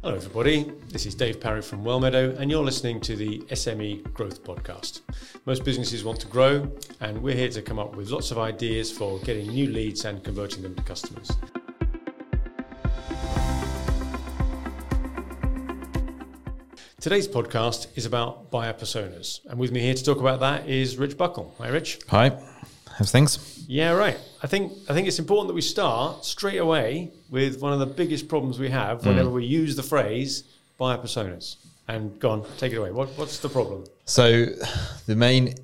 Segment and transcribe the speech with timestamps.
[0.00, 0.70] Hello, everybody.
[0.92, 5.00] This is Dave Parry from Wellmeadow, and you're listening to the SME Growth Podcast.
[5.44, 8.92] Most businesses want to grow, and we're here to come up with lots of ideas
[8.92, 11.32] for getting new leads and converting them to customers.
[17.00, 20.96] Today's podcast is about buyer personas, and with me here to talk about that is
[20.96, 21.56] Rich Buckle.
[21.58, 21.98] Hi, Rich.
[22.06, 22.40] Hi,
[22.96, 23.57] how's things?
[23.70, 24.18] Yeah, right.
[24.42, 27.86] I think I think it's important that we start straight away with one of the
[27.86, 29.34] biggest problems we have whenever mm.
[29.34, 30.44] we use the phrase
[30.78, 31.56] buyer personas.
[31.86, 32.92] And go on, take it away.
[32.92, 33.84] What, what's the problem?
[34.06, 34.46] So,
[35.06, 35.54] the main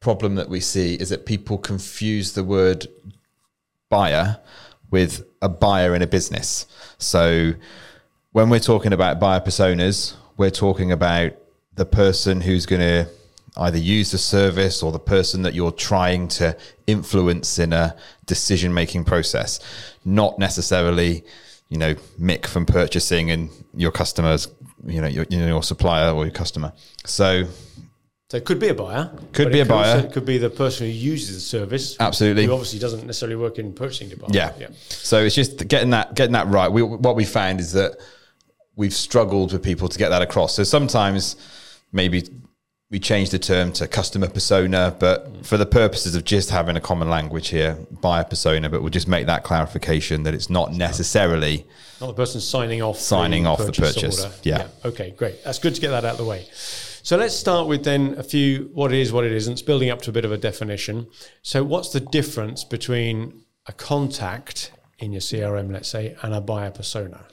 [0.00, 2.86] problem that we see is that people confuse the word
[3.88, 4.38] buyer
[4.90, 6.66] with a buyer in a business.
[6.98, 7.54] So,
[8.32, 11.32] when we're talking about buyer personas, we're talking about
[11.74, 13.10] the person who's going to
[13.58, 16.56] either use the service or the person that you're trying to
[16.86, 17.96] influence in a
[18.26, 19.60] decision making process,
[20.04, 21.24] not necessarily,
[21.68, 24.48] you know, Mick from purchasing and your customers,
[24.86, 26.72] you know, your, you know, your supplier or your customer.
[27.04, 27.44] So
[28.28, 29.10] So it could be a buyer.
[29.32, 29.96] Could be a buyer.
[29.96, 31.96] also- It could be the person who uses the service.
[31.98, 32.44] Absolutely.
[32.44, 34.54] Who obviously doesn't necessarily work in purchasing department.
[34.58, 34.68] Yeah.
[34.88, 36.70] So it's just getting that getting that right.
[36.70, 37.96] We, what we found is that
[38.74, 40.54] we've struggled with people to get that across.
[40.54, 41.36] So sometimes
[41.92, 42.28] maybe
[42.88, 45.44] we change the term to customer persona, but mm.
[45.44, 49.08] for the purposes of just having a common language here, buyer persona, but we'll just
[49.08, 51.66] make that clarification that it's not necessarily
[52.00, 52.98] Not the person signing off.
[52.98, 54.22] Signing off the purchase.
[54.22, 54.34] order.
[54.44, 54.68] Yeah.
[54.84, 55.42] Okay, great.
[55.42, 56.46] That's good to get that out of the way.
[56.52, 59.54] So let's start with then a few what it is, what it isn't.
[59.54, 61.08] It's building up to a bit of a definition.
[61.42, 66.70] So what's the difference between a contact in your CRM, let's say, and a buyer
[66.70, 67.24] persona?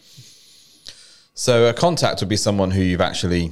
[1.35, 3.51] So a contact would be someone who you've actually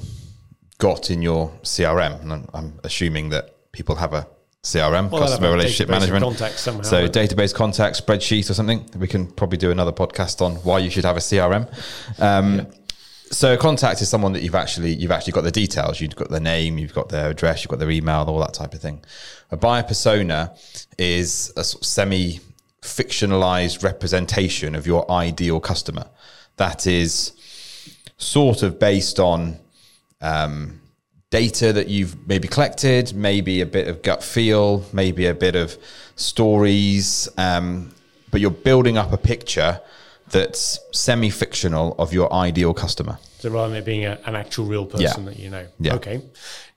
[0.81, 4.27] got in your CRM, and I'm, I'm assuming that people have a
[4.63, 6.23] CRM, Well, customer relationship management.
[6.23, 8.79] contacts somehow, so but- database contact spreadsheet or something.
[8.97, 11.63] We can probably do another podcast on why you should have a CRM.
[12.19, 12.67] Um,
[13.31, 16.02] So a contact is someone that you've actually you've actually got the details.
[16.02, 18.73] You've got their name, you've got their address, you've got their email, all that type
[18.73, 18.97] of thing.
[19.52, 20.53] A buyer persona
[20.97, 22.41] is a sort of semi
[22.81, 26.05] fictionalized representation of your ideal customer.
[26.58, 27.31] That is
[28.17, 29.59] sort of based on
[30.21, 30.80] um,
[31.30, 35.77] data that you've maybe collected, maybe a bit of gut feel, maybe a bit of
[36.15, 37.92] stories, um,
[38.32, 39.82] but you're building up a picture
[40.30, 43.17] that's semi fictional of your ideal customer.
[43.39, 45.30] So rather than it being a, an actual real person Yeah.
[45.30, 45.65] that you know.
[45.80, 45.95] Yeah.
[45.95, 46.21] Okay.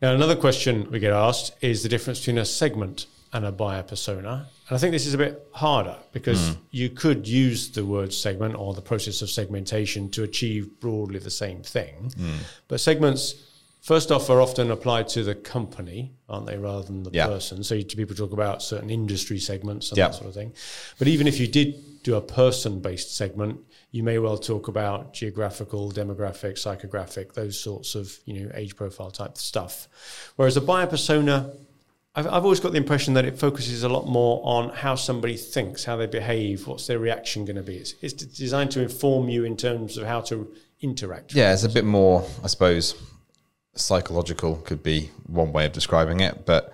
[0.03, 3.83] Now another question we get asked is the difference between a segment and a buyer
[3.83, 4.49] persona.
[4.69, 6.55] And I think this is a bit harder because Hmm.
[6.71, 11.31] you could use the word segment or the process of segmentation to achieve broadly the
[11.31, 12.12] same thing.
[12.17, 12.37] Hmm.
[12.69, 13.34] But segments,
[13.83, 17.27] first off, are often applied to the company, aren't they, rather than the Yeah.
[17.27, 17.65] person.
[17.65, 20.09] So you- people talk about certain industry segments and Yeah.
[20.09, 20.53] that sort of thing.
[20.99, 25.91] But even if you did do a person-based segment, you may well talk about geographical,
[25.91, 29.89] demographic, psychographic, those sorts of you know age profile type stuff.
[30.37, 31.50] Whereas a buyer persona,
[32.14, 35.36] I've, I've always got the impression that it focuses a lot more on how somebody
[35.36, 37.76] thinks, how they behave, what's their reaction going to be.
[37.76, 41.34] It's, it's designed to inform you in terms of how to interact.
[41.34, 42.94] Yeah, it's a bit more, I suppose,
[43.75, 46.72] psychological could be one way of describing it, but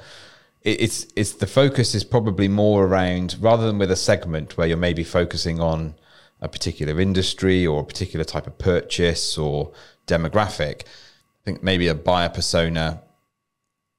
[0.62, 4.66] it, it's it's the focus is probably more around rather than with a segment where
[4.66, 5.94] you're maybe focusing on
[6.42, 9.72] a particular industry or a particular type of purchase or
[10.06, 10.82] demographic.
[10.82, 13.02] I think maybe a buyer persona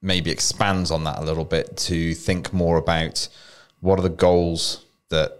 [0.02, 3.28] maybe expands on that a little bit to think more about
[3.80, 5.38] what are the goals that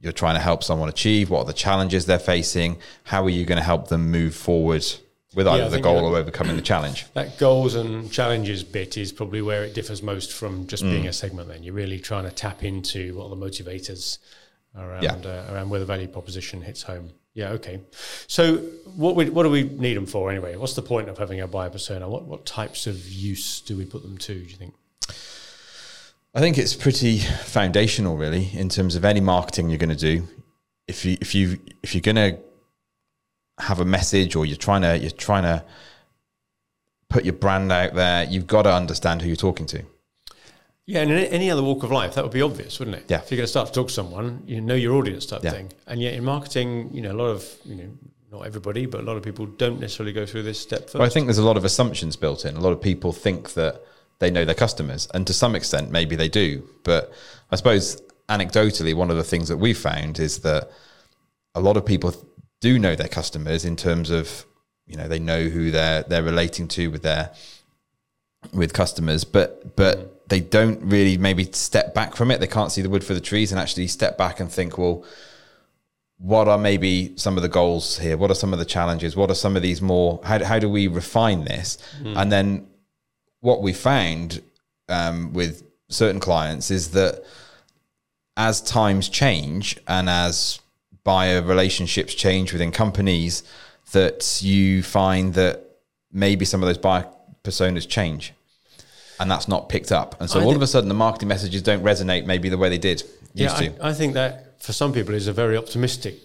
[0.00, 1.28] you're trying to help someone achieve?
[1.28, 2.78] What are the challenges they're facing?
[3.04, 4.84] How are you going to help them move forward
[5.34, 7.06] with either the goal or overcoming the challenge?
[7.14, 11.12] That goals and challenges bit is probably where it differs most from just being a
[11.12, 11.48] segment.
[11.48, 14.18] Then you're really trying to tap into what are the motivators
[14.76, 15.14] around Yeah.
[15.14, 17.10] uh, around where the value proposition hits home.
[17.38, 17.82] Yeah, okay.
[18.26, 18.56] So
[18.96, 20.56] what we, what do we need them for anyway?
[20.56, 22.08] What's the point of having a buyer persona?
[22.08, 24.34] What what types of use do we put them to?
[24.34, 24.74] Do you think?
[26.34, 30.26] I think it's pretty foundational, really, in terms of any marketing you're going to do.
[30.88, 32.40] If you if you if you're going to
[33.60, 35.64] have a message or you're trying to you're trying to
[37.08, 39.84] put your brand out there, you've got to understand who you're talking to.
[40.88, 43.04] Yeah, and in any other walk of life, that would be obvious, wouldn't it?
[43.08, 43.18] Yeah.
[43.18, 45.50] If you're going to start to talk to someone, you know your audience type Yeah.
[45.50, 45.70] thing.
[45.86, 47.90] And yet in marketing, you know, a lot of, you know,
[48.32, 50.94] not everybody, but a lot of people don't necessarily go through this step first.
[50.94, 52.56] Well, I think there's a lot of assumptions built in.
[52.56, 53.82] A lot of people think that
[54.18, 56.66] they know their customers, and to some extent, maybe they do.
[56.84, 57.12] But
[57.50, 58.00] I suppose
[58.30, 60.70] anecdotally, one of the things that we found is that
[61.54, 62.14] a lot of people
[62.62, 64.46] do know their customers in terms of
[64.86, 67.30] you know they know who they're they're relating to with their
[68.54, 72.40] with customers, but but they don't really maybe step back from it.
[72.40, 75.04] They can't see the wood for the trees and actually step back and think, well,
[76.18, 78.16] what are maybe some of the goals here?
[78.16, 79.16] What are some of the challenges?
[79.16, 80.20] What are some of these more?
[80.24, 81.78] How, how do we refine this?
[82.18, 82.66] And then
[83.40, 84.42] what we found
[84.88, 87.24] um, with certain clients is that
[88.36, 90.60] as times change and as
[91.04, 93.44] buyer relationships change within companies,
[93.92, 95.64] that you find that
[96.12, 97.06] maybe some of those buyer
[97.44, 98.34] personas change
[99.20, 100.20] and that's not picked up.
[100.20, 102.58] And so I all thi- of a sudden the marketing messages don't resonate maybe the
[102.58, 103.02] way they did
[103.34, 103.84] used yeah, to.
[103.84, 106.16] I, I think that for some people is a very optimistic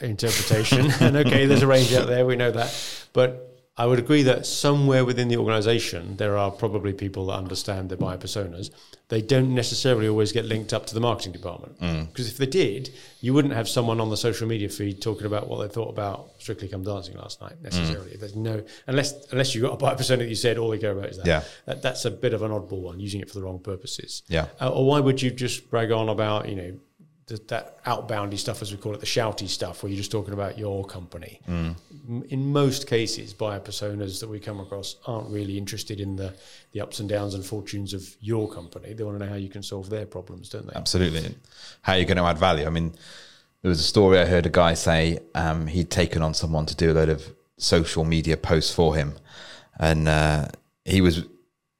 [0.00, 0.90] interpretation.
[1.00, 2.74] and okay, there's a range out there, we know that.
[3.12, 3.47] But
[3.78, 7.96] I would agree that somewhere within the organization, there are probably people that understand the
[7.96, 8.70] buyer personas.
[9.08, 11.78] They don't necessarily always get linked up to the marketing department.
[12.08, 12.90] Because if they did,
[13.20, 16.30] you wouldn't have someone on the social media feed talking about what they thought about
[16.38, 18.16] Strictly Come Dancing last night necessarily.
[18.16, 20.92] There's no, unless unless you got a buyer persona that you said all they care
[20.92, 21.26] about is that.
[21.26, 21.44] Yeah.
[21.66, 21.80] that.
[21.80, 24.22] That's a bit of an oddball one, using it for the wrong purposes.
[24.28, 24.48] Yeah.
[24.60, 26.78] Uh, or why would you just brag on about, you know,
[27.28, 30.34] th- that outboundy stuff, as we call it, the shouty stuff, where you're just talking
[30.34, 31.40] about your company?
[31.46, 31.76] M-
[32.30, 36.34] In most cases, buyer personas that we come across aren't really interested in the,
[36.72, 38.92] the ups and downs and fortunes of your company.
[38.94, 40.72] They want to know how you can solve their problems, don't they?
[40.74, 41.34] Absolutely.
[41.82, 42.66] How are you going to add value?
[42.66, 42.92] I mean,
[43.62, 46.74] there was a story I heard a guy say um, he'd taken on someone to
[46.76, 47.22] do a load of
[47.56, 49.14] social media posts for him,
[49.80, 50.46] and uh,
[50.84, 51.24] he was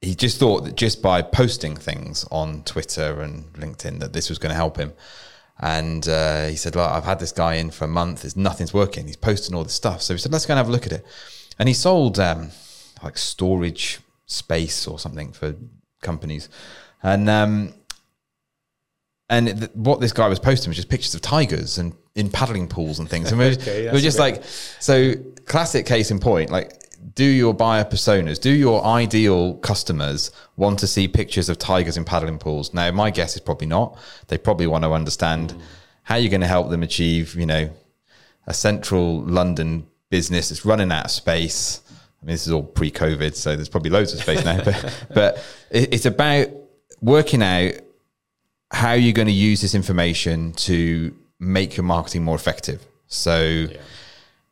[0.01, 4.39] he just thought that just by posting things on Twitter and LinkedIn that this was
[4.39, 4.93] going to help him.
[5.61, 8.23] And uh, he said, "Look, I've had this guy in for a month.
[8.23, 9.07] There's nothing's working.
[9.07, 10.93] He's posting all this stuff." So he said, "Let's go and have a look at
[10.93, 11.05] it."
[11.59, 12.51] And he sold um,
[13.03, 15.57] like storage space or something for
[16.01, 16.49] companies,
[17.03, 17.75] and um,
[19.29, 22.69] and th- what this guy was posting was just pictures of tigers and in paddling
[22.69, 23.31] pools and things.
[23.31, 25.15] And we were, Okay, we were just like, so
[25.47, 26.73] classic case in point, like,
[27.15, 32.05] do your buyer personas, do your ideal customers want to see pictures of tigers in
[32.05, 32.75] paddling pools?
[32.75, 33.99] Now, my guess is probably not.
[34.29, 35.55] They probably want to understand
[36.03, 37.71] how you're going to help them achieve, you know,
[38.47, 41.83] a central London business that's running out of space.
[42.23, 44.63] I mean, this is all pre-COVID, so there's probably loads of space now.
[44.65, 46.49] But, but it's about
[47.01, 47.75] working out
[48.71, 52.85] how you're going to use this information to make your marketing more effective.
[53.07, 53.67] So,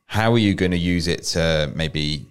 [0.07, 2.27] how are you going to use it to maybe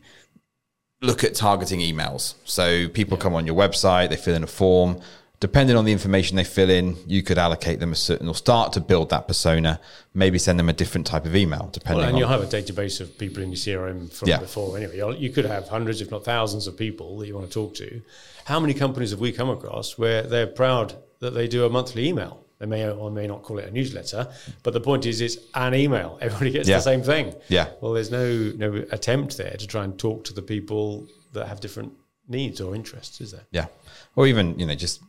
[1.01, 2.35] look at targeting emails?
[2.45, 4.99] So, people come on your website, they fill in a form.
[5.41, 8.71] Depending on the information they fill in, you could allocate them a certain or start
[8.73, 9.81] to build that persona.
[10.13, 13.01] Maybe send them a different type of email, depending Well, and you'll have a database
[13.01, 14.39] of people in your CRM from Yeah.
[14.39, 14.95] before anyway.
[14.95, 17.75] You'll- You could have hundreds, if not thousands, of people that you want to talk
[17.75, 18.01] to.
[18.45, 22.07] How many companies have we come across where they're proud that they do a monthly
[22.07, 22.39] email?
[22.59, 24.27] They may or may not call it a newsletter,
[24.63, 26.17] but the point is, it's an email.
[26.21, 26.77] Everybody gets Yeah.
[26.77, 27.33] the same thing.
[27.49, 27.67] Yeah.
[27.81, 31.59] Well, there's no no attempt there to try and talk to the people that have
[31.59, 31.91] different
[32.29, 33.45] needs or interests, is there?
[33.51, 33.67] Yeah.
[34.15, 35.01] Or even, you know, just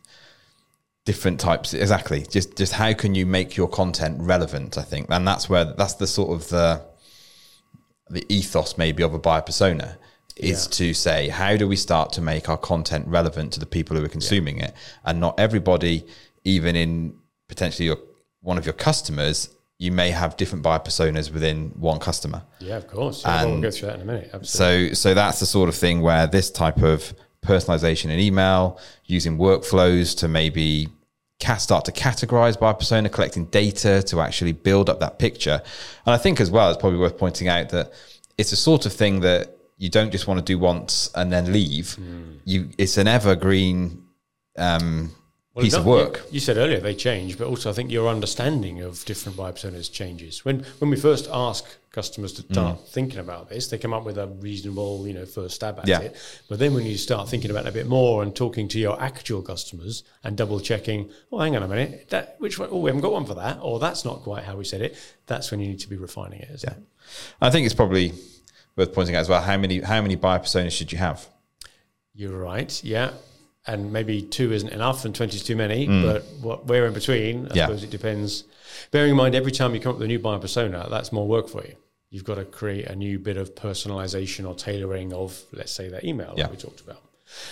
[1.05, 1.73] different types.
[1.73, 2.23] Exactly.
[2.29, 5.07] Just just how can you make your content relevant, I think.
[5.11, 6.83] And that's where that's the sort of the
[8.11, 9.99] the ethos maybe of a buyer persona
[10.37, 10.71] is Yeah.
[10.71, 14.05] to say how do we start to make our content relevant to the people who
[14.05, 16.05] are consuming it and not everybody
[16.45, 17.15] even in
[17.49, 17.99] potentially your
[18.41, 22.87] one of your customers you may have different buyer personas within one customer Yeah, of
[22.87, 23.23] course.
[23.23, 24.31] Yeah, well, we'll And go through that in a minute.
[24.33, 24.89] Absolutely.
[24.89, 27.13] so, so that's the sort of thing where this type of
[27.43, 30.89] personalization in email, using workflows to maybe
[31.59, 35.61] start to categorize buyer persona, collecting data to actually build up that picture.
[36.07, 37.93] And I think as well, it's probably worth pointing out that
[38.39, 41.53] it's a sort of thing that you don't just want to do once and then
[41.53, 41.99] leave.
[42.45, 44.05] You, it's an evergreen
[44.57, 45.15] um,
[45.57, 46.17] Well, piece no, of work.
[46.27, 49.53] You, you said earlier they change, but also I think your understanding of different buyer
[49.53, 50.45] personas changes.
[50.45, 52.89] When when we first ask customers to start mm.
[52.89, 56.01] thinking about this, they come up with a reasonable, you know, first stab at Yeah.
[56.01, 56.17] it.
[56.47, 59.01] But then when you start thinking about it a bit more and talking to your
[59.01, 62.69] actual customers and double checking, oh, hang on a minute, that which one?
[62.71, 64.95] Oh, we haven't got one for that, or that's not quite how we said it.
[65.25, 66.51] That's when you need to be refining it.
[66.51, 66.83] Isn't it?
[67.41, 68.13] I think it's probably
[68.77, 71.27] worth pointing out as well how many how many buyer personas should you have?
[72.13, 72.85] You're right.
[72.85, 73.13] Yeah.
[73.69, 76.03] And maybe two isn't enough and 20 is too many, mm.
[76.03, 77.67] but what, where in between, I Yeah.
[77.67, 78.45] suppose it depends.
[78.93, 81.27] Bearing in mind, every time you come up with a new buyer persona, that's more
[81.27, 81.75] work for you.
[82.11, 86.05] You've got to create a new bit of personalization or tailoring of, let's say, that
[86.05, 86.45] email Yeah.
[86.45, 87.03] that we talked about.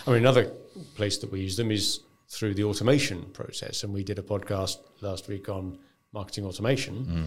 [0.07, 0.53] I mean, another
[0.95, 3.83] place that we use them is through the automation process.
[3.83, 5.79] And we did a podcast last week on
[6.13, 7.05] marketing automation.
[7.07, 7.27] Mm.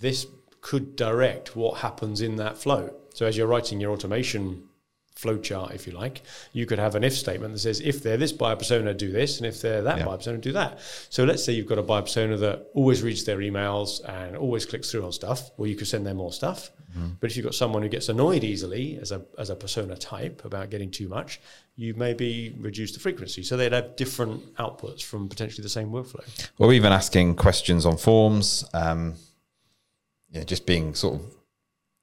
[0.00, 0.26] This
[0.62, 2.94] could direct what happens in that flow.
[3.12, 4.68] So as you're writing your automation
[5.16, 8.32] flowchart, if you like, you could have an if statement that says, if they're this
[8.32, 10.04] buyer persona, do this, and if they're that Yeah.
[10.06, 10.78] buyer persona, do that.
[11.10, 14.66] So let's say you've got a buyer persona that always reads their emails and always
[14.66, 15.50] clicks through on stuff.
[15.56, 16.70] Well, you could send them more stuff.
[17.20, 20.44] But if you've got someone who gets annoyed easily as a as a persona type
[20.44, 21.40] about getting too much,
[21.74, 23.42] you maybe reduce the frequency.
[23.42, 26.22] So they'd have different outputs from potentially the same workflow.
[26.58, 28.66] or even asking questions on forms.
[28.74, 29.14] Um,
[30.32, 31.34] yeah, just being sort of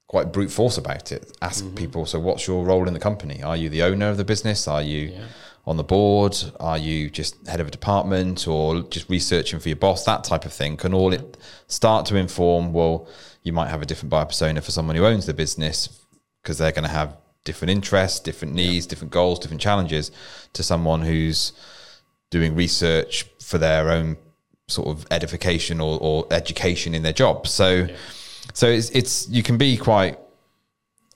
[0.10, 1.32] quite brute force about it.
[1.40, 1.76] Ask mm-hmm.
[1.76, 3.44] people, so what's your role in the company?
[3.44, 4.68] Are you the owner of the business?
[4.68, 5.26] Are you Yeah.
[5.68, 6.36] on the board?
[6.60, 10.06] Are you just head of a department or just researching for your boss?
[10.06, 11.38] That type of thing can all it
[11.68, 12.74] start to inform.
[12.74, 13.08] Well,
[13.44, 16.04] you might have a different buyer persona for someone who owns the business
[16.42, 20.10] because they're going to have different interests, different needs, different goals, different challenges
[20.54, 21.54] to someone who's
[22.32, 24.18] doing research for their own
[24.68, 27.48] sort of edification or, or education in their job.
[27.48, 27.88] So,
[28.60, 30.20] so it's, it's you can be quite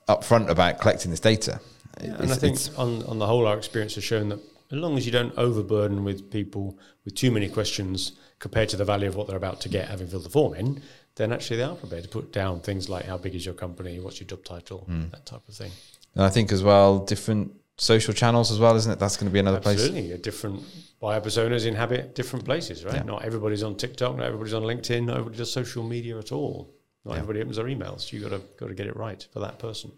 [0.08, 1.60] upfront about collecting this data.
[1.98, 4.38] and I think on, on the whole, our experience has shown that
[4.72, 8.84] as long as you don't overburden with people with too many questions compared to the
[8.84, 10.80] value of what they're about to get, having filled the form in,
[11.16, 14.00] then actually they are prepared to put down things like how big is your company,
[14.00, 15.08] what's your job title, Hmm.
[15.10, 15.70] that type of thing.
[16.14, 18.98] and I think as well different social channels as well, isn't it?
[18.98, 19.80] That's going to be another place.
[19.82, 20.62] Absolutely, different
[21.00, 22.94] buyer personas inhabit different places, right?
[22.94, 23.02] Yeah.
[23.02, 26.70] Not everybody's on TikTok, not everybody's on LinkedIn, not everybody does social media at all.
[27.04, 27.18] Not Yeah.
[27.18, 28.12] everybody opens their emails.
[28.12, 29.92] You got to got to get it right for that person.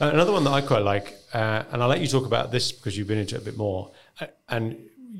[0.00, 2.72] Uh, another one that I quite like, uh, and I'll let you talk about this
[2.72, 3.92] because you've been into it a bit more.
[4.20, 4.76] Uh, and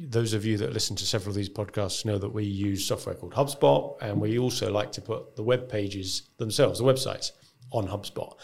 [0.08, 3.14] those of you that listen to several of these podcasts know that we use software
[3.14, 7.30] called HubSpot, and we also like to put the web pages themselves, the websites,
[7.70, 8.34] on HubSpot.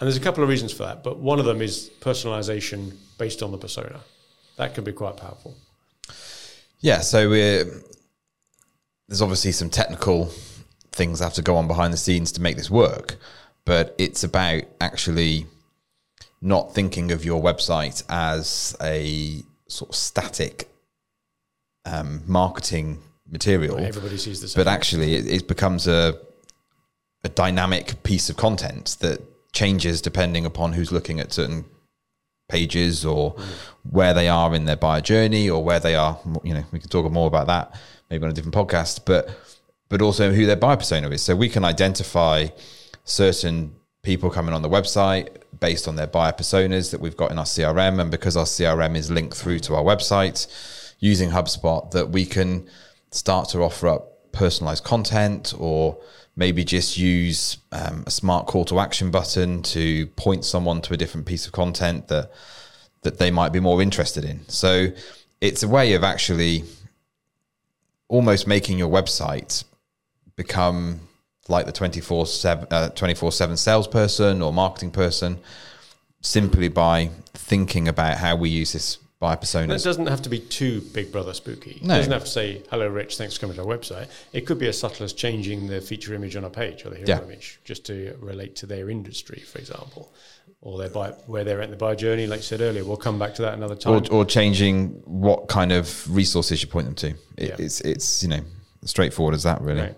[0.00, 3.42] And there's a couple of reasons for that, but one of them is personalization based
[3.42, 4.00] on the persona.
[4.56, 5.56] That can be quite powerful.
[6.80, 7.64] Yeah, so we're,
[9.08, 10.30] there's obviously some technical
[10.94, 13.16] things have to go on behind the scenes to make this work,
[13.64, 15.46] but it's about actually
[16.40, 20.68] not thinking of your website as a sort of static
[21.86, 24.62] um, marketing material, Everybody sees the same.
[24.64, 26.18] but actually it, it becomes a
[27.24, 29.18] a dynamic piece of content that
[29.52, 31.64] changes depending upon who's looking at certain
[32.50, 33.34] pages or
[33.90, 36.90] where they are in their buyer journey or where they are you know we can
[36.90, 37.74] talk more about that
[38.10, 39.30] maybe on a different podcast but
[39.94, 42.48] but also who their buyer persona is so we can identify
[43.04, 43.72] certain
[44.02, 45.28] people coming on the website
[45.60, 48.96] based on their buyer personas that we've got in our CRM and because our CRM
[48.96, 50.48] is linked through to our website
[50.98, 52.68] using HubSpot that we can
[53.12, 55.96] start to offer up personalized content or
[56.34, 60.96] maybe just use um, a smart call to action button to point someone to a
[60.96, 62.32] different piece of content that
[63.02, 64.40] that they might be more interested in.
[64.48, 64.88] So
[65.40, 66.64] it's a way of actually
[68.08, 69.62] almost making your website
[70.36, 71.00] become
[71.48, 75.38] like the 24 7 uh, 24/7 salesperson or marketing person
[76.20, 80.38] simply by thinking about how we use this buyer That It doesn't have to be
[80.38, 81.80] too Big Brother spooky.
[81.82, 81.94] No.
[81.94, 84.08] It doesn't have to say, hello, Rich, thanks for coming to our website.
[84.32, 86.96] It could be as subtle as changing the feature image on a page or the
[86.96, 87.22] hero Yeah.
[87.22, 90.12] image just to relate to their industry, for example,
[90.60, 92.26] or their buy, where they're at in the buyer journey.
[92.26, 93.94] Like you said earlier, we'll come back to that another time.
[93.94, 97.08] or, or changing what kind of resources you point them to.
[97.36, 97.56] It, Yeah.
[97.58, 98.40] It's it's you know
[98.84, 99.80] straightforward as that really.
[99.82, 99.96] Right.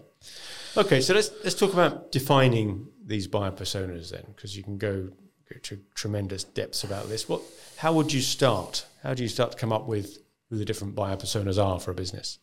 [0.77, 5.09] Okay, so let's let's talk about defining these buyer personas then, because you can go,
[5.51, 7.29] go to tremendous depths about this.
[7.29, 7.41] What?
[7.79, 8.85] How would you start?
[9.03, 10.19] How do you start to come up with
[10.51, 12.39] who the different buyer personas are for a business?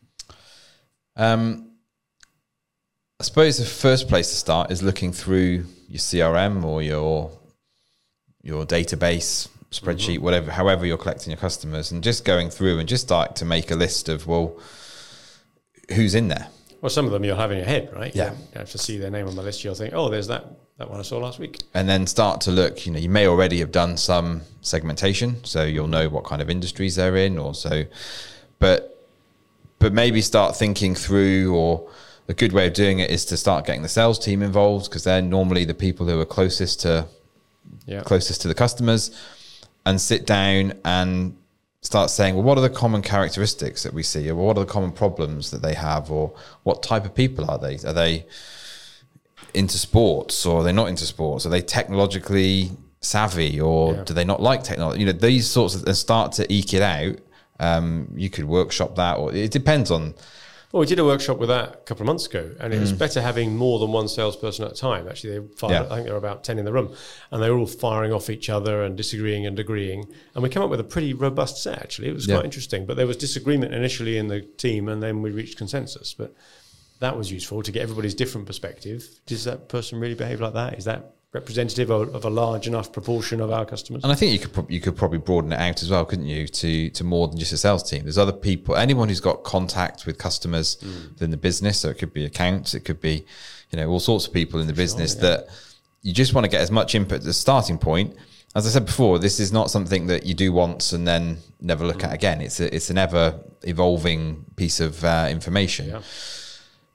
[1.15, 1.73] Um,
[3.19, 7.37] I suppose the first place to start is looking through your CRM or your
[8.41, 13.03] your database spreadsheet, whatever, however you're collecting your customers, and just going through and just
[13.03, 14.59] start to make a list of well,
[15.91, 16.47] who's in there.
[16.83, 18.13] Well, some of them you'll have in your head, right?
[18.13, 18.33] Yeah.
[18.33, 19.63] You have to see their name on the list.
[19.63, 20.45] You'll think, oh, there's that
[20.79, 21.59] that one I saw last week.
[21.73, 25.63] and then start to look you know you may already have done some segmentation so
[25.63, 27.83] you'll know what kind of industries they're in or so
[28.57, 28.99] but
[29.77, 31.87] but maybe start thinking through or
[32.27, 35.03] a good way of doing it is to start getting the sales team involved because
[35.03, 37.05] they're normally the people who are closest to
[37.85, 38.01] Yeah.
[38.01, 39.11] closest to the customers
[39.85, 41.37] and sit down and
[41.83, 44.29] start saying, well, what are the common characteristics that we see?
[44.29, 46.09] Or what are the common problems that they have?
[46.09, 47.75] Or what type of people are they?
[47.87, 48.25] Are they
[49.53, 51.45] into sports or are they not into sports?
[51.45, 52.71] Are they technologically
[53.01, 54.03] savvy or Yeah.
[54.05, 55.01] do they not like technology?
[55.01, 57.17] You know, these sorts of, and start to eke it out.
[57.59, 60.15] Um, you could workshop that or it depends on,
[60.73, 62.91] Well, we did a workshop with that a couple of months ago, and it was
[62.91, 62.97] mm.
[62.97, 65.07] better having more than one salesperson at a time.
[65.07, 65.83] Actually, they fired, Yeah.
[65.83, 66.95] I think there were about 10 in the room,
[67.29, 70.11] and they were all firing off each other and disagreeing and agreeing.
[70.33, 72.07] And we came up with a pretty robust set, actually.
[72.07, 72.37] It was Yeah.
[72.37, 72.87] quite interesting.
[72.87, 76.15] But there was disagreement initially in the team, and then we reached consensus.
[76.15, 76.33] But
[77.01, 79.07] that was useful to get everybody's different perspective.
[79.27, 80.79] Does that person really behave like that?
[80.79, 84.03] Is that representative of, of a large enough proportion of our customers?
[84.03, 86.27] And I think you could prob- you could probably broaden it out as well, couldn't
[86.27, 88.03] you, to to more than just a sales team.
[88.03, 91.79] There's other people, anyone who's got contact with customers within the business.
[91.79, 93.25] So it could be accounts, it could be,
[93.71, 95.47] you know, all sorts of people in the business that
[96.03, 98.15] you just want to get as much input as a starting point.
[98.55, 101.87] As I said before, this is not something that you do once and then never
[101.87, 102.39] look at again.
[102.39, 105.89] It's a, it's an ever evolving piece of uh, information.
[105.89, 106.01] Yeah.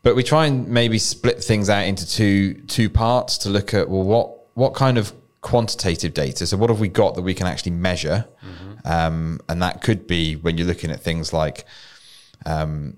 [0.02, 3.88] But we try and maybe split things out into two two parts to look at
[3.88, 7.47] well what what kind of quantitative data so what have we got that we can
[7.47, 8.26] actually measure?
[8.85, 11.64] Um, and that could be when you're looking at things like
[12.47, 12.97] um,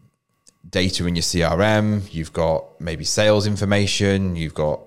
[0.69, 4.81] data in your crm you've got maybe sales information you've got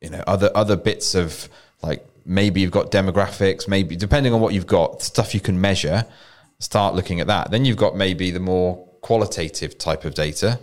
[0.00, 1.48] you know other other bits of
[1.82, 6.04] like maybe you've got demographics maybe depending on what you've got stuff you can measure
[6.58, 7.50] start looking at that.
[7.50, 10.58] Then you've got maybe the more qualitative type of data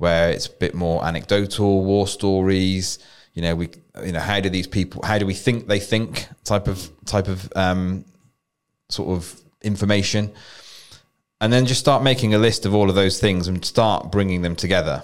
[0.00, 2.98] where it's a bit more anecdotal war stories
[3.34, 3.68] you know we
[4.04, 7.28] you know how do these people how do we think they think type of type
[7.28, 8.04] of um,
[8.88, 10.32] sort of information
[11.40, 14.42] and then just start making a list of all of those things and start bringing
[14.42, 15.02] them together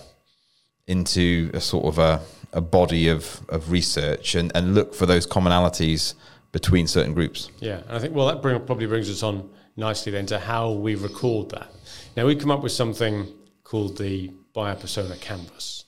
[0.87, 2.21] into a sort of a,
[2.53, 6.15] a body of, of research and, and look for those commonalities
[6.53, 7.51] between certain groups.
[7.59, 10.73] Yeah, and I think well that bring, probably brings us on nicely then to how
[10.73, 11.69] we record that.
[12.17, 13.27] Now we come up with something
[13.65, 15.85] called the buyer persona canvas.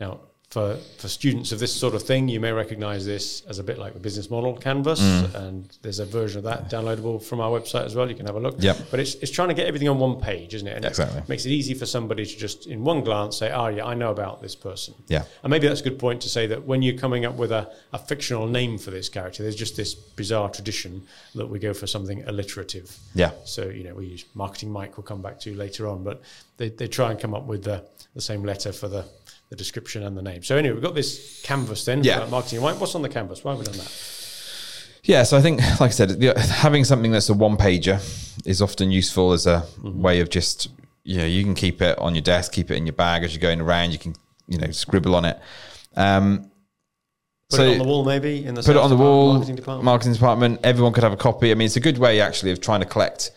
[0.00, 0.20] Now
[0.56, 3.76] for for students of this sort of thing, you may recognize this as a bit
[3.76, 5.34] like the business model canvas, mm.
[5.34, 8.08] and there's a version of that downloadable from our website as well.
[8.08, 8.54] You can have a look.
[8.58, 8.86] Yep.
[8.90, 10.76] But it's it's trying to get everything on one page, isn't it?
[10.76, 11.18] And Exactly.
[11.18, 13.92] It makes it easy for somebody to just in one glance say, "Oh yeah, I
[13.92, 15.24] know about this person." Yeah.
[15.42, 17.70] And maybe that's a good point to say that when you're coming up with a,
[17.92, 21.02] a fictional name for this character, there's just this bizarre tradition
[21.34, 22.96] that we go for something alliterative.
[23.14, 23.32] Yeah.
[23.44, 26.22] So, you know, we use marketing Mike, we'll come back to later on, but
[26.56, 27.84] they, they try and come up with the,
[28.14, 29.04] the same letter for the,
[29.48, 30.42] the description and the name.
[30.42, 32.24] So, anyway, we've got this canvas then Yeah.
[32.24, 32.80] for marketing Mike.
[32.80, 33.44] What's on the canvas?
[33.44, 33.92] Why have we done that?
[35.04, 38.00] Yeah, so I think, like I said, the- having something that's a one pager
[38.44, 40.68] is often useful as a way of just,
[41.04, 43.32] you know, you can keep it on your desk, keep it in your bag as
[43.32, 43.92] you're going around.
[43.92, 44.16] You can,
[44.48, 45.38] you know, scribble on it.
[45.96, 46.50] Um,
[47.48, 49.54] Put So- it on the wall, maybe in the put it on the wall, marketing
[49.54, 49.84] department.
[49.84, 50.60] marketing department.
[50.64, 51.52] Everyone could have a copy.
[51.52, 53.30] I mean, it's a good way actually of trying to collect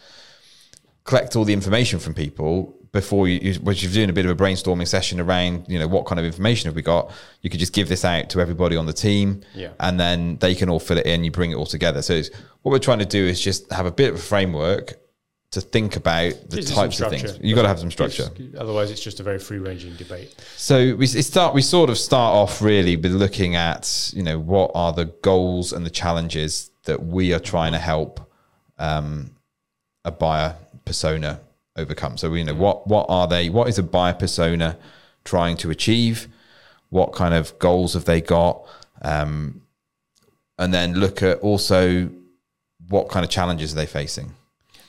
[1.03, 4.31] collect all the information from people before you, you when you're doing a bit of
[4.31, 7.11] a brainstorming session around, you know, what kind of information have we got?
[7.41, 9.69] You could just give this out to everybody on the team, Yeah.
[9.79, 11.23] and then they can all fill it in.
[11.23, 12.01] You bring it all together.
[12.01, 12.29] So it's,
[12.61, 14.93] what we're trying to do is just have a bit of a framework
[15.51, 17.39] to think about the Gives types of things.
[17.41, 18.31] You've got to have some Gives- structure.
[18.57, 20.35] Otherwise, it's just a very free ranging debate.
[20.57, 21.53] So we it start.
[21.55, 25.73] We sort of start off really with looking at you know what are the goals
[25.73, 28.31] and the challenges that we are trying to help
[28.77, 29.31] um,
[30.05, 31.39] a buyer persona
[31.79, 32.17] overcome.
[32.17, 33.49] So you know what what are they?
[33.49, 34.77] What is a buyer persona
[35.23, 36.27] trying to achieve?
[36.89, 38.65] What kind of goals have they got?
[39.01, 39.61] Um,
[40.57, 42.09] and then look at also
[42.89, 44.33] what kind of challenges are they facing.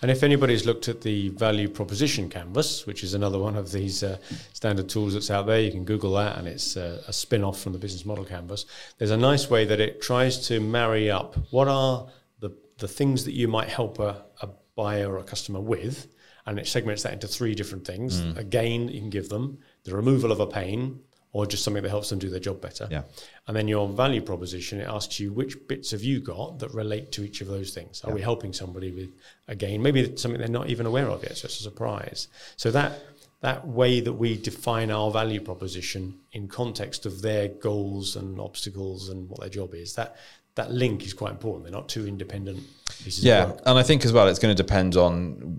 [0.02, 4.02] And if anybody's looked at the value proposition canvas, which is another one of these
[4.02, 4.16] uh,
[4.54, 7.60] standard tools that's out there, you can Google that, and it's uh, a spin off
[7.60, 8.64] from the business model canvas.
[8.96, 12.08] There's a nice way that it tries to marry up what are
[12.40, 16.08] the, the things that you might help a, a buyer or a customer with,
[16.46, 18.36] and it segments that into three different things mm.
[18.36, 21.00] a gain you can give them, the removal of a pain,
[21.32, 22.88] or just something that helps them do their job better.
[22.90, 23.02] Yeah.
[23.46, 27.12] And then your value proposition, it asks you which bits have you got that relate
[27.12, 28.02] to each of those things.
[28.04, 29.10] Are we helping somebody with
[29.46, 29.80] a gain?
[29.80, 32.28] Maybe it's something they're not even aware of yet, so it's a surprise.
[32.56, 33.00] So that
[33.42, 39.08] that way that we define our value proposition in context of their goals and obstacles
[39.08, 40.16] and what their job is, that
[40.56, 41.64] that link is quite important.
[41.64, 42.60] They're not two independent
[43.02, 43.62] pieces Yeah, of work.
[43.64, 45.49] and I think as well, it's going to depend on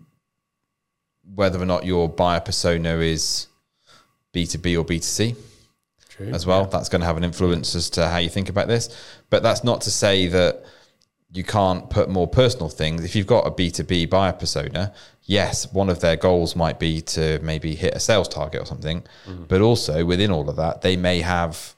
[1.36, 3.48] whether or not your buyer persona is
[4.34, 5.36] B two B or B two C
[6.10, 6.28] True.
[6.28, 6.66] as well.
[6.66, 8.90] That's going to have an influence as to how you think about this.
[9.30, 10.64] But that's not to say that
[11.34, 13.06] you can't put more personal things.
[13.06, 16.80] If you've got a B two B buyer persona, yes, one of their goals might
[16.80, 19.04] be to maybe hit a sales target or something.
[19.26, 19.44] Mm-hmm.
[19.48, 21.76] But also within all of that, they may have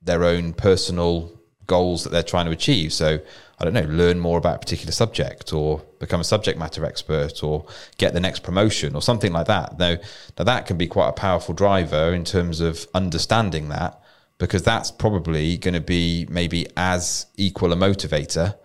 [0.00, 1.32] their own personal
[1.66, 2.92] goals that they're trying to achieve.
[2.92, 3.20] So
[3.66, 7.42] I don't know, learn more about a particular subject or become a subject matter expert
[7.42, 7.66] or
[7.98, 9.78] get the next promotion or something like that.
[9.78, 9.96] Now,
[10.38, 14.00] now that can be quite a powerful driver in terms of understanding that
[14.38, 18.56] because that's probably going to be maybe as equal a motivator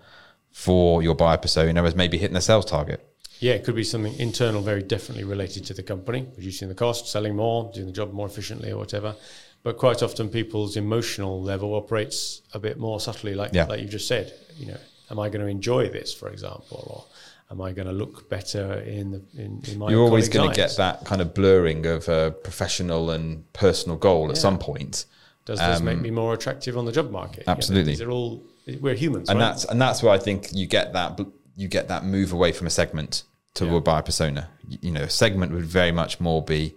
[0.52, 3.06] for your buyer persona as maybe hitting a sales target.
[3.40, 7.08] Yeah, it could be something internal, very definitely related to the company, reducing the cost,
[7.08, 9.16] selling more, doing the job more efficiently, or whatever.
[9.64, 13.66] But quite often, people's emotional level operates a bit more subtly, like Yeah.
[13.66, 14.34] like you just said.
[14.58, 14.78] You know,
[15.12, 17.04] am I going to enjoy this, for example, or
[17.52, 20.56] am I going to look better in the in, in my You're always going to
[20.56, 25.06] get that kind of blurring of a professional and personal goal at some point.
[25.46, 27.40] Does this make me more attractive on the job market?
[27.40, 27.92] You know, Um, Absolutely.
[27.94, 28.44] these are all
[28.82, 29.46] we're humans, and right?
[29.50, 31.20] that's and that's where I think you get that
[31.58, 33.24] you get that move away from a segment
[33.56, 33.78] to Yeah.
[33.78, 34.50] a buyer persona.
[34.70, 36.76] Y- You know, a segment would very much more be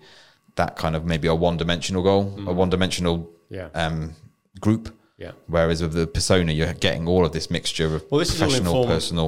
[0.56, 3.28] that kind of maybe a one dimensional goal, a one dimensional Mm.
[3.50, 3.68] Yeah.
[3.74, 4.14] um,
[4.60, 5.32] group, Yeah.
[5.46, 8.88] Whereas with the persona, you're getting all of this mixture of Well, this professional, informed.
[8.88, 9.26] personal.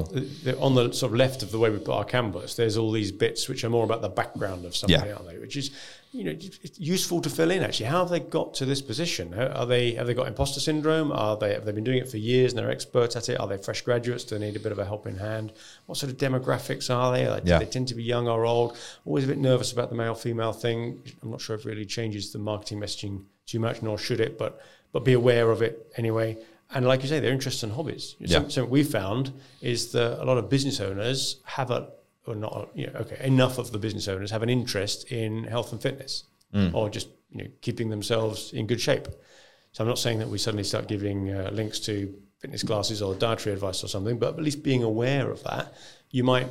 [0.60, 3.12] On the sort of left of the way we put our canvas, there's all these
[3.12, 5.14] bits which are more about the background of somebody, Yeah.
[5.14, 5.38] aren't they?
[5.38, 5.70] Which is,
[6.14, 7.62] you know, it's useful to fill in.
[7.62, 9.34] Actually, how have they got to this position?
[9.34, 11.10] Are they have they got imposter syndrome?
[11.10, 13.40] Are they have they been doing it for years and they're experts at it?
[13.40, 14.22] Are they fresh graduates?
[14.24, 15.52] Do they need a bit of a helping hand?
[15.86, 17.28] What sort of demographics are they?
[17.28, 17.58] Like, Yeah.
[17.58, 18.76] Do they tend to be young or old?
[19.04, 21.02] Always a bit nervous about the male female thing.
[21.22, 24.38] I'm not sure if it really changes the marketing messaging too much, nor should it,
[24.38, 24.60] but
[24.92, 26.38] but be aware of it anyway.
[26.72, 28.14] And like you say, their interests and hobbies.
[28.20, 28.28] Yeah.
[28.38, 31.88] Some- something we found is that a lot of business owners have a
[32.26, 35.72] or not you know okay enough of the business owners have an interest in health
[35.72, 36.24] and fitness
[36.72, 39.08] or just you know keeping themselves in good shape.
[39.72, 43.14] So I'm not saying that we suddenly start giving uh, links to fitness classes or
[43.14, 45.74] dietary advice or something, but at least being aware of that,
[46.10, 46.46] you might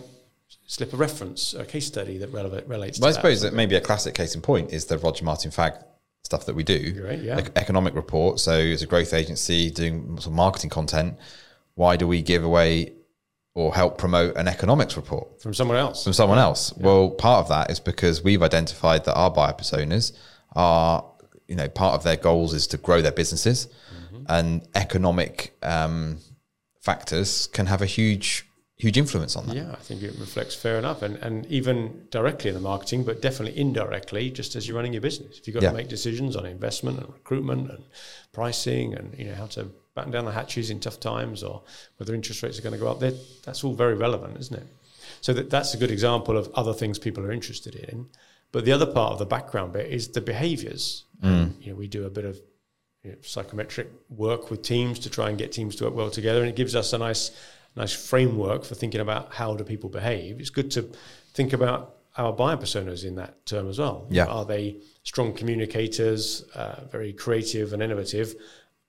[0.67, 2.99] slip a reference, a case study that relevant, relates.
[2.99, 3.51] Well, I suppose that.
[3.51, 5.81] that maybe a classic case in point is the Roger Martin-Fagg
[6.23, 7.01] stuff that we do.
[7.05, 7.37] Right, yeah.
[7.37, 8.39] Ec- economic report.
[8.39, 11.17] So, as a growth agency doing some marketing content,
[11.75, 12.91] why do we give away
[13.55, 16.03] or help promote an economics report from someone else.
[16.03, 16.73] from someone else?
[16.77, 20.11] Well, part of that is because we've identified that our buyer personas
[20.55, 21.05] are,
[21.47, 23.67] you know, part of their goals is to grow their businesses,
[24.13, 24.23] Mm-hmm.
[24.29, 26.17] and economic um,
[26.81, 28.45] factors can have a huge,
[28.83, 29.55] huge influence on that.
[29.55, 31.75] Yeah, I think it reflects fair enough, and and even
[32.17, 35.37] directly in the marketing, but definitely indirectly, just as you're running your business.
[35.39, 35.69] If you've got Yeah.
[35.71, 37.83] to make decisions on investment and recruitment and
[38.33, 39.61] pricing, and you know how to
[39.95, 41.61] batten down the hatches in tough times, or
[41.97, 44.67] whether interest rates are going to go up, that- that's all very relevant, isn't it?
[45.21, 48.07] So that, that's a good example of other things people are interested in.
[48.51, 51.03] But the other part of the background bit is the behaviours.
[51.23, 51.27] Mm.
[51.43, 52.35] And, you know, we do a bit of
[53.03, 56.39] you know, psychometric work with teams to try and get teams to work well together,
[56.41, 57.31] and it gives us a nice,
[57.75, 60.39] nice framework for thinking about how do people behave.
[60.39, 60.89] It's good to
[61.33, 64.05] think about our buyer personas in that term as well.
[64.09, 64.25] Yeah.
[64.25, 68.35] are they strong communicators, uh, very creative and innovative,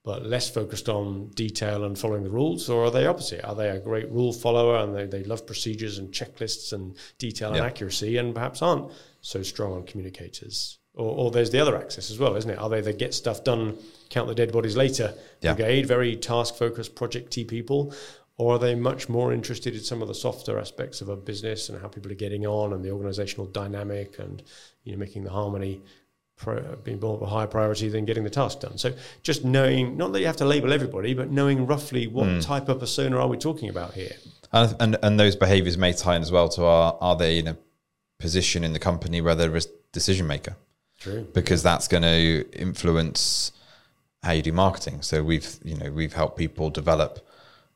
[0.03, 3.43] but less focused on detail and following the rules, or are they opposite?
[3.43, 7.49] Are they a great rule follower and they, they love procedures and checklists and detail
[7.53, 10.77] and accuracy, and perhaps aren't so strong on communicators?
[10.93, 12.59] Or, or there's the other axis as well, isn't it?
[12.59, 13.75] Are they the get stuff done,
[14.09, 15.55] count the dead bodies later Yeah.
[15.55, 17.91] brigade, very task focused, project T people?
[18.37, 21.69] Or are they much more interested in some of the softer aspects of a business
[21.69, 24.43] and how people are getting on and the organizational dynamic and
[24.83, 25.81] you know making the harmony
[26.35, 28.77] pro- being more of a higher priority than getting the task done?
[28.77, 28.93] So
[29.23, 32.39] just knowing, not that you have to label everybody, but knowing roughly what Hmm.
[32.39, 34.15] type of persona are we talking about here?
[34.51, 37.47] And, and and those behaviors may tie in as well to our are they in
[37.47, 37.57] a
[38.19, 39.61] position in the company where they're a
[39.93, 40.55] decision maker
[40.99, 41.25] True.
[41.33, 43.51] because that's going to influence
[44.23, 45.01] how you do marketing.
[45.03, 47.25] So we've you know we've helped people develop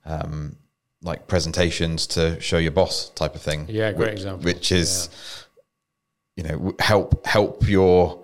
[0.05, 0.55] um,
[1.01, 3.65] like presentations to show your boss type of thing.
[3.69, 4.45] Yeah, great which, example.
[4.45, 5.09] Which is
[6.35, 8.23] you know help help your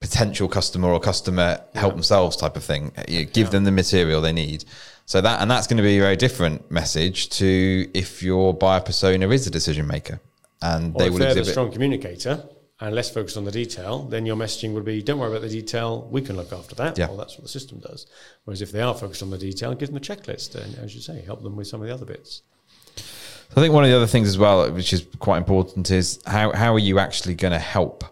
[0.00, 2.92] potential customer or customer help themselves type of thing.
[3.08, 4.64] You give them the material they need.
[5.06, 8.80] So that and that's going to be a very different message to if your buyer
[8.80, 10.20] persona is a decision maker
[10.62, 12.44] and Or they will they're the strong communicator
[12.86, 15.48] and less focused on the detail, then your messaging would be, don't worry about the
[15.48, 16.98] detail, we can look after that.
[16.98, 17.08] Yeah.
[17.08, 18.06] Well, that's what the system does.
[18.44, 21.00] Whereas if they are focused on the detail, give them a checklist and, as you
[21.00, 22.42] say, help them with some of the other bits.
[23.56, 26.52] I think one of the other things as well, which is quite important, is how
[26.52, 28.04] how are you actually going to help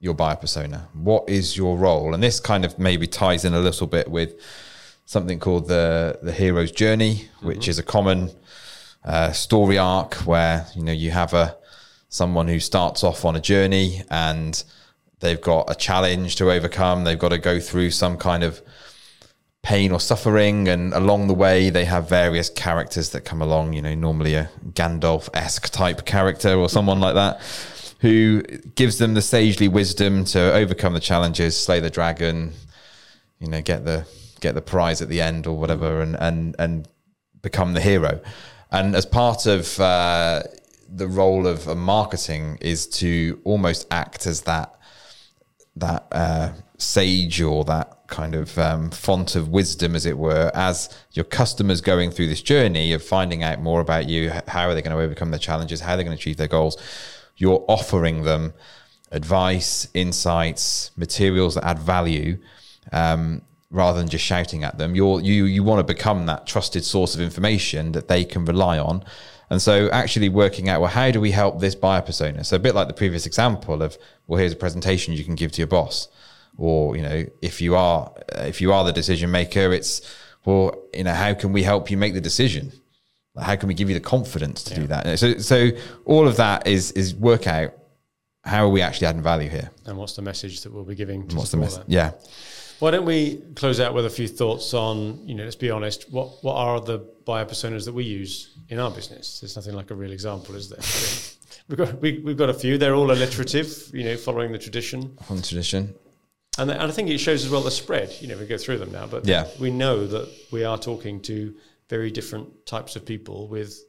[0.00, 0.88] your buyer persona?
[0.92, 2.14] What is your role?
[2.14, 4.34] And this kind of maybe ties in a little bit with
[5.06, 8.30] something called the the hero's journey, which is a common
[9.04, 11.56] uh, story arc where you know you have a
[12.14, 14.62] someone who starts off on a journey and
[15.18, 17.02] they've got a challenge to overcome.
[17.02, 18.62] They've got to go through some kind of
[19.64, 23.72] pain or suffering, and along the way they have various characters that come along.
[23.72, 27.40] You know, normally a Gandalf esque type character or someone like that,
[27.98, 28.42] who
[28.76, 32.52] gives them the sagely wisdom to overcome the challenges, slay the dragon,
[33.40, 34.06] you know, get the
[34.40, 36.88] get the prize at the end or whatever, and and and
[37.42, 38.20] become the hero.
[38.70, 40.44] And as part of uh,
[40.88, 44.74] the role of a marketing is to almost act as that
[45.76, 50.88] that uh, sage or that kind of um, font of wisdom, as it were, as
[51.12, 54.82] your customers going through this journey of finding out more about you, how are they
[54.82, 56.76] going to overcome their challenges, how they're going to achieve their goals.
[57.36, 58.54] You're offering them
[59.10, 62.38] advice, insights, materials that add value.
[62.92, 66.84] Um, rather than just shouting at them, you're, you you want to become that trusted
[66.84, 69.02] source of information that they can rely on,
[69.54, 72.42] and so actually working out well, how do we help this buyer persona?
[72.42, 75.52] So a bit like the previous example of well, here's a presentation you can give
[75.52, 76.08] to your boss,
[76.58, 80.02] or you know, if you are uh, if you are the decision maker, it's
[80.44, 82.72] well, you know, how can we help you make the decision?
[83.40, 85.20] How can we give you the confidence to do that?
[85.20, 85.70] So so
[86.04, 87.74] all of that is is work out
[88.44, 89.70] how are we actually adding value here?
[89.86, 91.84] And what's the message that we'll be giving to What's the message?
[91.86, 92.10] Yeah.
[92.84, 96.12] Why don't we close out with a few thoughts on, you know, let's be honest,
[96.12, 99.40] what, what are the buyer personas that we use in our business?
[99.40, 100.80] There's nothing like a real example, is there?
[101.68, 102.76] we've, got, we, we've got a few.
[102.76, 105.16] They're all alliterative, you know, following the tradition.
[105.30, 105.94] On tradition.
[106.58, 108.14] And, and I think it shows as well the spread.
[108.20, 109.46] You know, we go through them now, but Yeah.
[109.58, 111.54] we know that we are talking to
[111.88, 113.80] very different types of people with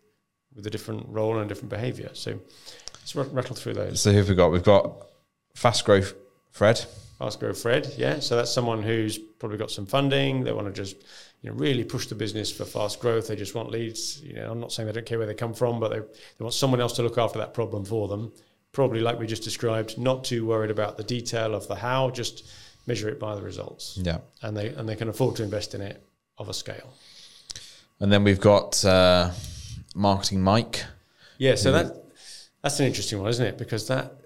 [0.56, 2.12] with a different role and a different behaviour.
[2.14, 2.40] So
[2.94, 4.00] let's rat- rattle through those.
[4.00, 4.54] So who have we got?
[4.54, 5.06] We've got
[5.54, 6.14] fast growth
[6.52, 6.86] Fred.
[7.20, 8.20] Fast Grow Fred, yeah.
[8.20, 10.44] So that's someone who's probably got some funding.
[10.44, 10.98] They want to just,
[11.42, 13.28] you know, really push the business for fast growth.
[13.28, 14.22] They just want leads.
[14.22, 16.44] You know, I'm not saying they don't care where they come from, but they, they
[16.44, 18.34] want someone else to look after that problem for them.
[18.74, 22.50] Probably like we just described, not too worried about the detail of the how, just
[22.86, 23.98] measure it by the results.
[24.02, 24.18] Yeah.
[24.42, 26.06] And they and they can afford to invest in it
[26.38, 26.94] of a scale.
[28.02, 29.32] And then we've got uh,
[29.96, 30.84] marketing Mike.
[31.38, 32.04] Yeah, so that
[32.62, 33.58] that's an interesting one, isn't it?
[33.58, 34.20] Because that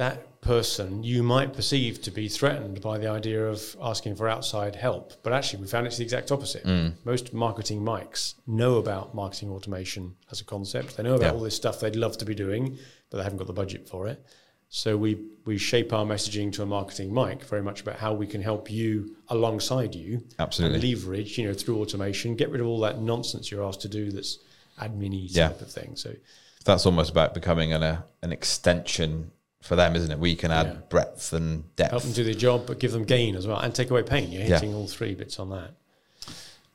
[0.00, 4.74] that person you might perceive to be threatened by the idea of asking for outside
[4.74, 6.64] help, but actually we found it's the exact opposite.
[7.04, 10.96] Most marketing Mikes know about marketing automation as a concept.
[10.96, 11.32] They know about Yeah.
[11.34, 12.78] all this stuff they'd love to be doing,
[13.10, 14.24] but they haven't got the budget for it.
[14.70, 18.26] So we we shape our messaging to a marketing Mike very much about how we
[18.26, 20.76] can help you alongside you Absolutely.
[20.76, 23.88] and leverage, you know, through automation, get rid of all that nonsense you're asked to
[23.88, 24.38] do that's
[24.80, 25.48] admin Yeah.
[25.48, 25.94] type of thing.
[25.96, 26.14] So
[26.64, 30.18] That's almost about becoming an, uh, an extension for them, isn't it?
[30.18, 30.72] We can add Yeah.
[30.88, 31.90] breadth and depth.
[31.90, 34.32] help them do their job, but give them gain as well, and take away pain.
[34.32, 34.54] You're Yeah.
[34.54, 35.70] hitting all three bits on that.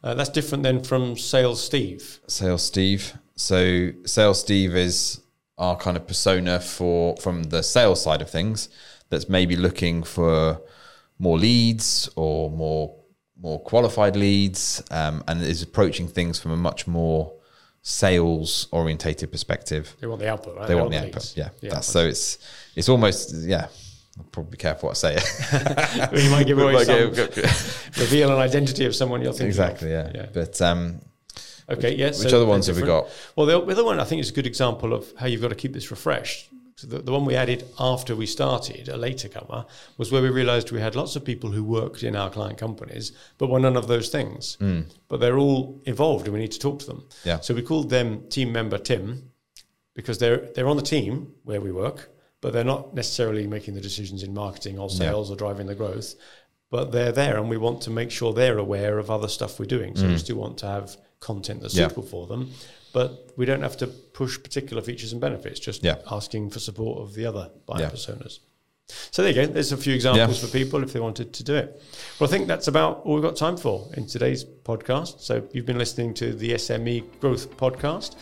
[0.03, 2.19] Uh, that's different then from Sales Steve.
[2.27, 3.13] Sales Steve.
[3.35, 5.19] So Sales Steve is
[5.57, 8.69] our kind of persona for from the sales side of things
[9.09, 10.61] that's maybe looking for
[11.17, 12.93] more leads or more
[13.37, 17.33] more qualified leads um, and is approaching things from a much more
[17.87, 19.95] sales orientated perspective.
[20.01, 20.67] They want the output, right?
[20.67, 21.37] They want the leads.
[21.37, 21.53] output.
[21.61, 21.69] Yeah.
[21.69, 22.39] That's so it's
[22.75, 23.67] it's almost yeah.
[24.17, 26.09] I'll probably be careful what I say.
[26.11, 27.11] Well, you might give away some,
[28.01, 30.15] reveal an identity of someone you're thinking exactly, of.
[30.15, 30.27] yeah.
[30.33, 31.01] But um,
[31.69, 32.09] Okay, yeah.
[32.09, 33.07] which other ones have we got?
[33.35, 35.55] Well, the other one I think is a good example of how you've got to
[35.55, 36.49] keep this refreshed.
[36.77, 39.65] So the, the one we added after we started, a later comer,
[39.97, 43.13] was where we realised we had lots of people who worked in our client companies,
[43.37, 44.57] but were none of those things.
[45.07, 47.05] But they're all involved, and we need to talk to them.
[47.23, 47.29] Hmm.
[47.29, 47.39] Yeah.
[47.39, 49.31] So we called them team member Tim
[49.93, 52.09] because they're they're on the team where we work,
[52.41, 56.15] but they're not necessarily making the decisions in marketing or sales or driving the growth.
[56.71, 59.65] But they're there, and we want to make sure they're aware of other stuff we're
[59.77, 59.95] doing.
[59.95, 61.79] So we still want to have content that's Hmm.
[61.79, 61.87] Yeah.
[61.87, 62.51] suitable for them,
[62.95, 65.59] but we don't have to push particular features and benefits.
[65.59, 65.97] Just Yeah.
[66.09, 67.89] asking for support of the other buyer Yeah.
[67.89, 68.39] personas.
[69.11, 69.51] So there you go.
[69.51, 71.81] There's a few examples for people if they wanted to do it.
[72.19, 75.19] Well, I think that's about all we've got time for in today's podcast.
[75.19, 78.15] So you've been listening to the SME Growth Podcast.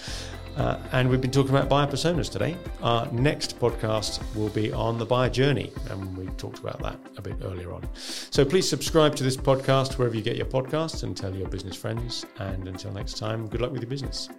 [0.56, 2.56] Uh, and we've been talking about buyer personas today.
[2.82, 7.22] Our next podcast will be on the buyer journey, and we talked about that a
[7.24, 7.84] bit earlier on.
[7.96, 11.76] So please subscribe to this podcast wherever you get your podcasts and tell your business
[11.76, 12.26] friends.
[12.40, 14.30] And until next time, good luck with your business.